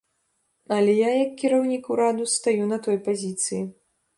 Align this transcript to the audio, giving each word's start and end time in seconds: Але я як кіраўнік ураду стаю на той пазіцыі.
Але 0.77 0.95
я 0.99 1.11
як 1.17 1.31
кіраўнік 1.41 1.91
ураду 1.97 2.25
стаю 2.37 2.65
на 2.73 2.77
той 2.89 2.97
пазіцыі. 3.11 3.61